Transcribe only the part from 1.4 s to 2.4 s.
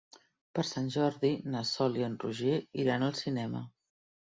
na Sol i en